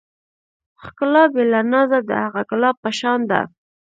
[0.83, 3.41] ښکلا بې له نازه د هغه ګلاب په شان ده.